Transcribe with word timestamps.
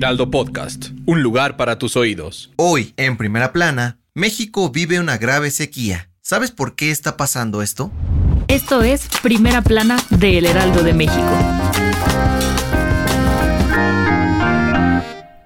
Heraldo 0.00 0.30
Podcast, 0.30 0.92
un 1.04 1.22
lugar 1.22 1.58
para 1.58 1.76
tus 1.76 1.94
oídos. 1.94 2.50
Hoy, 2.56 2.94
en 2.96 3.18
primera 3.18 3.52
plana, 3.52 3.98
México 4.14 4.70
vive 4.70 4.98
una 4.98 5.18
grave 5.18 5.50
sequía. 5.50 6.08
¿Sabes 6.22 6.50
por 6.50 6.74
qué 6.74 6.90
está 6.90 7.18
pasando 7.18 7.60
esto? 7.60 7.92
Esto 8.48 8.80
es 8.80 9.08
Primera 9.22 9.60
Plana 9.60 9.98
de 10.08 10.38
El 10.38 10.46
Heraldo 10.46 10.82
de 10.82 10.94
México. 10.94 11.89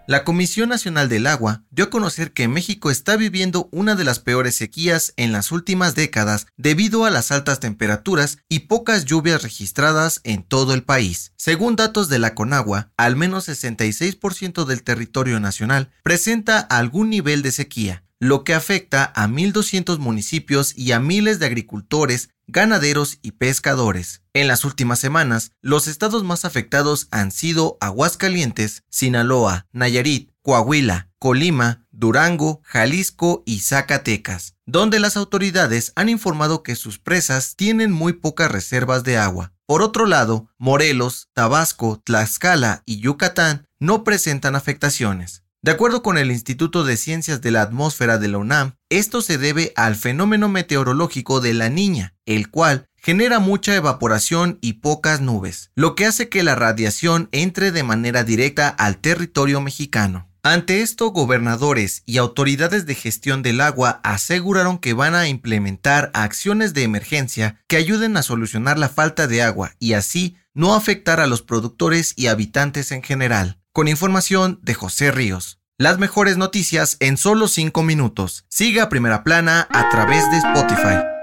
La 0.07 0.23
Comisión 0.23 0.69
Nacional 0.69 1.09
del 1.09 1.27
Agua 1.27 1.63
dio 1.71 1.87
a 1.87 1.91
conocer 1.91 2.33
que 2.33 2.47
México 2.47 2.91
está 2.91 3.17
viviendo 3.17 3.71
una 3.73 3.95
de 3.95 4.05
las 4.05 4.19
peores 4.19 4.55
sequías 4.55 5.15
en 5.17 5.33
las 5.33 5.51
últimas 5.51 5.95
décadas 5.95 6.47
debido 6.59 7.07
a 7.07 7.11
las 7.11 7.33
altas 7.33 7.59
temperaturas 7.59 8.37
y 8.51 8.61
pocas 8.61 9.07
lluvias 9.07 9.43
registradas 9.43 10.21
en 10.25 10.43
todo 10.43 10.75
el 10.75 10.83
país. 10.83 11.33
Según 11.39 11.75
datos 11.75 12.11
de 12.11 12.19
la 12.19 12.35
Conagua, 12.35 12.93
al 12.99 13.17
menos 13.17 13.49
66% 13.49 14.67
del 14.67 14.83
territorio 14.83 15.41
nacional 15.41 15.91
presenta 16.03 16.59
algún 16.59 17.09
nivel 17.09 17.41
de 17.41 17.53
sequía, 17.53 18.05
lo 18.21 18.45
que 18.45 18.53
afecta 18.53 19.11
a 19.17 19.27
1.200 19.27 19.99
municipios 19.99 20.77
y 20.77 20.93
a 20.93 21.01
miles 21.01 21.39
de 21.39 21.47
agricultores 21.47 22.29
ganaderos 22.47 23.19
y 23.23 23.33
pescadores. 23.33 24.23
En 24.33 24.49
las 24.49 24.65
últimas 24.65 24.99
semanas, 24.99 25.53
los 25.61 25.87
estados 25.87 26.25
más 26.25 26.45
afectados 26.45 27.09
han 27.11 27.31
sido 27.31 27.79
Aguascalientes, 27.81 28.83
Sinaloa, 28.89 29.67
Nayarit, 29.73 30.31
Coahuila, 30.43 31.11
Colima, 31.19 31.87
Durango, 31.91 32.61
Jalisco 32.65 33.43
y 33.47 33.61
Zacatecas, 33.61 34.57
donde 34.67 35.01
las 35.01 35.17
autoridades 35.17 35.93
han 35.97 36.09
informado 36.09 36.63
que 36.63 36.77
sus 36.77 36.99
presas 36.99 37.57
tienen 37.57 37.93
muy 37.93 38.13
pocas 38.13 38.51
reservas 38.51 39.05
de 39.05 39.17
agua. 39.17 39.55
Por 39.67 39.81
otro 39.81 40.05
lado, 40.05 40.51
Morelos, 40.59 41.29
Tabasco, 41.33 42.03
Tlaxcala 42.05 42.83
y 42.85 43.01
Yucatán 43.01 43.67
no 43.79 44.05
presentan 44.05 44.57
afectaciones. 44.57 45.45
De 45.63 45.71
acuerdo 45.71 46.03
con 46.03 46.19
el 46.19 46.31
Instituto 46.31 46.85
de 46.85 46.99
Ciencias 46.99 47.41
de 47.41 47.51
la 47.51 47.63
Atmósfera 47.63 48.19
de 48.19 48.29
la 48.29 48.37
UNAM, 48.37 48.75
esto 48.91 49.23
se 49.23 49.39
debe 49.39 49.73
al 49.77 49.97
fenómeno 49.97 50.51
meteorológico 50.51 51.41
de 51.41 51.55
la 51.55 51.71
niña, 51.71 52.14
el 52.27 52.51
cual 52.51 52.89
genera 52.97 53.39
mucha 53.39 53.75
evaporación 53.75 54.59
y 54.61 54.75
pocas 54.75 55.21
nubes, 55.21 55.71
lo 55.75 55.95
que 55.95 56.07
hace 56.07 56.29
que 56.29 56.43
la 56.43 56.55
radiación 56.55 57.29
entre 57.33 57.73
de 57.73 57.83
manera 57.83 58.25
directa 58.25 58.69
al 58.69 58.99
territorio 58.99 59.61
mexicano. 59.61 60.29
Ante 60.43 60.83
esto, 60.83 61.11
gobernadores 61.11 62.03
y 62.05 62.19
autoridades 62.19 62.85
de 62.85 62.95
gestión 62.95 63.43
del 63.43 63.63
agua 63.63 64.01
aseguraron 64.05 64.77
que 64.77 64.93
van 64.93 65.15
a 65.15 65.27
implementar 65.27 66.11
acciones 66.13 66.75
de 66.75 66.83
emergencia 66.83 67.61
que 67.67 67.77
ayuden 67.77 68.17
a 68.19 68.23
solucionar 68.23 68.79
la 68.79 68.91
falta 68.91 69.27
de 69.27 69.43
agua 69.43 69.73
y 69.79 69.95
así 69.95 70.37
no 70.53 70.75
afectar 70.75 71.19
a 71.19 71.27
los 71.27 71.41
productores 71.41 72.13
y 72.17 72.27
habitantes 72.27 72.93
en 72.93 73.03
general 73.03 73.59
con 73.73 73.89
información 73.89 74.61
de 74.63 74.75
José 74.75 75.11
Ríos. 75.11 75.59
Las 75.79 75.99
mejores 75.99 76.37
noticias 76.37 76.97
en 77.01 77.17
solo 77.17 77.49
5 77.49 77.83
minutos. 77.83 78.45
Siga 78.49 78.89
Primera 78.89 79.25
Plana 79.25 79.67
a 79.71 79.89
través 79.89 80.31
de 80.31 80.37
Spotify. 80.37 81.14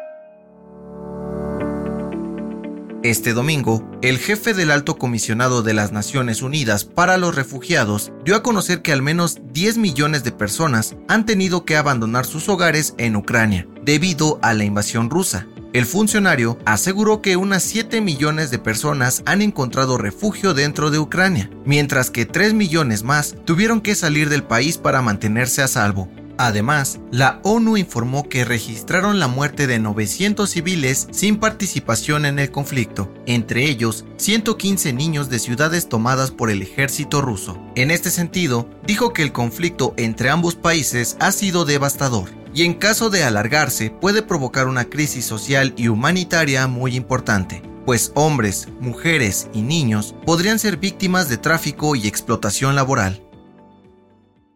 Este 3.04 3.34
domingo, 3.34 3.84
el 4.04 4.20
jefe 4.20 4.54
del 4.54 4.70
Alto 4.70 5.00
Comisionado 5.00 5.64
de 5.64 5.74
las 5.74 5.92
Naciones 5.92 6.44
Unidas 6.44 6.86
para 6.86 7.18
los 7.18 7.34
Refugiados 7.34 8.12
dio 8.24 8.36
a 8.36 8.44
conocer 8.44 8.84
que 8.84 8.92
al 8.92 9.02
menos 9.02 9.40
10 9.54 9.80
millones 9.80 10.24
de 10.24 10.32
personas 10.32 10.96
han 11.08 11.26
tenido 11.26 11.66
que 11.66 11.78
abandonar 11.78 12.28
sus 12.28 12.48
hogares 12.48 12.94
en 13.00 13.16
Ucrania 13.16 13.68
debido 13.84 14.38
a 14.44 14.54
la 14.54 14.66
invasión 14.66 15.10
rusa. 15.10 15.48
El 15.74 15.88
funcionario 15.88 16.60
aseguró 16.64 17.24
que 17.24 17.38
unas 17.38 17.64
7 17.64 18.02
millones 18.02 18.52
de 18.52 18.60
personas 18.60 19.24
han 19.26 19.42
encontrado 19.42 19.98
refugio 19.98 20.54
dentro 20.54 20.92
de 20.92 21.00
Ucrania, 21.00 21.50
mientras 21.66 22.12
que 22.12 22.28
3 22.28 22.54
millones 22.54 23.02
más 23.02 23.36
tuvieron 23.46 23.82
que 23.82 23.96
salir 23.96 24.30
del 24.30 24.44
país 24.44 24.78
para 24.78 25.02
mantenerse 25.02 25.64
a 25.64 25.68
salvo. 25.68 26.08
Además, 26.44 27.00
la 27.12 27.40
ONU 27.44 27.78
informó 27.78 28.28
que 28.28 28.44
registraron 28.46 29.19
la 29.19 29.28
muerte 29.28 29.68
de 29.68 29.78
900 29.78 30.50
civiles 30.50 31.07
sin 31.12 31.38
participación 31.38 32.25
en 32.25 32.40
el 32.40 32.50
conflicto, 32.50 33.13
entre 33.28 33.69
ellos 33.69 34.06
115 34.18 34.91
niños 34.91 35.29
de 35.29 35.38
ciudades 35.38 35.88
tomadas 35.88 36.31
por 36.31 36.50
el 36.50 36.63
ejército 36.63 37.22
ruso. 37.22 37.62
En 37.75 37.91
este 37.91 38.09
sentido, 38.09 38.68
dijo 38.88 39.13
que 39.13 39.22
el 39.22 39.31
conflicto 39.31 39.94
entre 39.97 40.31
ambos 40.31 40.56
países 40.56 41.16
ha 41.19 41.31
sido 41.31 41.63
devastador 41.63 42.31
y 42.56 42.63
en 42.63 42.73
caso 42.73 43.12
de 43.12 43.23
alargarse 43.23 43.91
puede 43.91 44.23
provocar 44.23 44.68
una 44.68 44.85
crisis 44.85 45.25
social 45.25 45.75
y 45.78 45.90
humanitaria 45.90 46.66
muy 46.66 46.96
importante, 46.96 47.62
pues 47.85 48.12
hombres, 48.16 48.68
mujeres 48.79 49.47
y 49.53 49.62
niños 49.62 50.16
podrían 50.25 50.58
ser 50.58 50.78
víctimas 50.78 51.29
de 51.29 51.38
tráfico 51.38 51.96
y 51.96 52.08
explotación 52.08 52.73
laboral. 52.73 53.22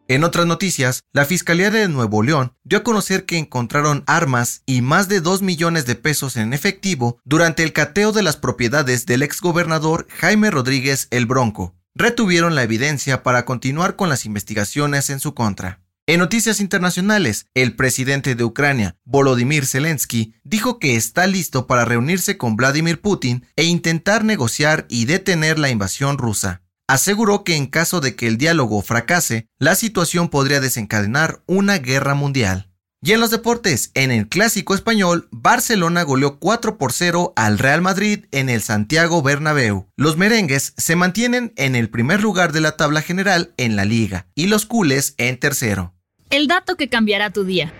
En 0.07 0.23
otras 0.23 0.45
noticias, 0.45 1.01
la 1.13 1.25
Fiscalía 1.25 1.71
de 1.71 1.87
Nuevo 1.87 2.21
León 2.21 2.53
dio 2.63 2.77
a 2.77 2.83
conocer 2.83 3.25
que 3.25 3.39
encontraron 3.39 4.03
armas 4.05 4.61
y 4.67 4.81
más 4.81 5.07
de 5.07 5.19
2 5.19 5.41
millones 5.41 5.87
de 5.87 5.95
pesos 5.95 6.37
en 6.37 6.53
efectivo 6.53 7.17
durante 7.25 7.63
el 7.63 7.73
cateo 7.73 8.11
de 8.11 8.21
las 8.21 8.37
propiedades 8.37 9.07
del 9.07 9.23
exgobernador 9.23 10.05
Jaime 10.09 10.51
Rodríguez 10.51 11.07
el 11.09 11.25
Bronco. 11.25 11.73
Retuvieron 11.95 12.53
la 12.53 12.61
evidencia 12.61 13.23
para 13.23 13.45
continuar 13.45 13.95
con 13.95 14.07
las 14.07 14.25
investigaciones 14.25 15.09
en 15.09 15.19
su 15.19 15.33
contra. 15.33 15.81
En 16.05 16.19
noticias 16.19 16.59
internacionales, 16.59 17.47
el 17.55 17.75
presidente 17.75 18.35
de 18.35 18.43
Ucrania, 18.43 18.95
Volodymyr 19.05 19.65
Zelensky, 19.65 20.35
dijo 20.43 20.77
que 20.77 20.97
está 20.97 21.25
listo 21.25 21.65
para 21.65 21.83
reunirse 21.83 22.37
con 22.37 22.55
Vladimir 22.55 23.01
Putin 23.01 23.47
e 23.55 23.63
intentar 23.63 24.23
negociar 24.23 24.85
y 24.87 25.05
detener 25.05 25.57
la 25.57 25.71
invasión 25.71 26.19
rusa. 26.19 26.61
Aseguró 26.87 27.43
que 27.43 27.55
en 27.55 27.65
caso 27.65 27.99
de 27.99 28.15
que 28.15 28.27
el 28.27 28.37
diálogo 28.37 28.81
fracase, 28.83 29.47
la 29.57 29.73
situación 29.73 30.29
podría 30.29 30.59
desencadenar 30.59 31.41
una 31.47 31.79
guerra 31.79 32.13
mundial. 32.13 32.69
Y 33.01 33.13
en 33.13 33.19
los 33.19 33.31
deportes, 33.31 33.91
en 33.95 34.11
el 34.11 34.27
clásico 34.27 34.75
español, 34.75 35.27
Barcelona 35.31 36.03
goleó 36.03 36.39
4 36.39 36.77
por 36.77 36.91
0 36.91 37.33
al 37.35 37.59
Real 37.59 37.81
Madrid 37.81 38.25
en 38.31 38.49
el 38.49 38.61
Santiago 38.61 39.21
Bernabéu. 39.23 39.87
Los 39.95 40.17
merengues 40.17 40.73
se 40.77 40.95
mantienen 40.95 41.53
en 41.55 41.75
el 41.75 41.89
primer 41.89 42.21
lugar 42.21 42.51
de 42.51 42.61
la 42.61 42.77
tabla 42.77 43.01
general 43.01 43.53
en 43.57 43.75
la 43.75 43.85
liga 43.85 44.27
y 44.35 44.47
los 44.47 44.65
cules 44.65 45.15
en 45.17 45.39
tercero. 45.39 45.93
El 46.29 46.47
dato 46.47 46.75
que 46.77 46.89
cambiará 46.89 47.31
tu 47.31 47.43
día. 47.45 47.73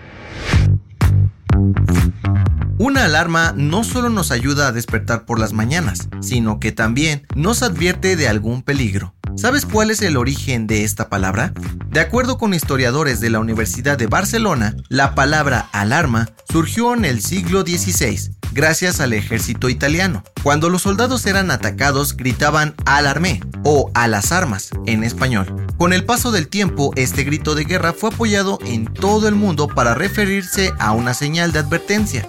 Una 2.86 3.04
alarma 3.04 3.52
no 3.56 3.82
solo 3.82 4.10
nos 4.10 4.30
ayuda 4.30 4.68
a 4.68 4.72
despertar 4.72 5.24
por 5.24 5.40
las 5.40 5.52
mañanas, 5.52 6.08
sino 6.20 6.60
que 6.60 6.70
también 6.70 7.26
nos 7.34 7.64
advierte 7.64 8.14
de 8.14 8.28
algún 8.28 8.62
peligro. 8.62 9.12
¿Sabes 9.34 9.66
cuál 9.66 9.90
es 9.90 10.02
el 10.02 10.16
origen 10.16 10.68
de 10.68 10.84
esta 10.84 11.08
palabra? 11.08 11.52
De 11.90 11.98
acuerdo 11.98 12.38
con 12.38 12.54
historiadores 12.54 13.18
de 13.18 13.28
la 13.30 13.40
Universidad 13.40 13.98
de 13.98 14.06
Barcelona, 14.06 14.76
la 14.88 15.16
palabra 15.16 15.68
alarma 15.72 16.28
surgió 16.48 16.94
en 16.94 17.04
el 17.04 17.22
siglo 17.22 17.62
XVI, 17.62 18.30
gracias 18.52 19.00
al 19.00 19.14
ejército 19.14 19.68
italiano. 19.68 20.22
Cuando 20.44 20.70
los 20.70 20.82
soldados 20.82 21.26
eran 21.26 21.50
atacados 21.50 22.16
gritaban 22.16 22.76
alarmé 22.84 23.40
o 23.64 23.90
a 23.94 24.06
las 24.06 24.30
armas 24.30 24.70
en 24.86 25.02
español. 25.02 25.66
Con 25.76 25.92
el 25.92 26.04
paso 26.04 26.30
del 26.30 26.46
tiempo, 26.46 26.92
este 26.94 27.24
grito 27.24 27.56
de 27.56 27.64
guerra 27.64 27.92
fue 27.92 28.10
apoyado 28.10 28.60
en 28.64 28.84
todo 28.84 29.26
el 29.26 29.34
mundo 29.34 29.66
para 29.66 29.94
referirse 29.94 30.72
a 30.78 30.92
una 30.92 31.14
señal 31.14 31.50
de 31.50 31.58
advertencia. 31.58 32.28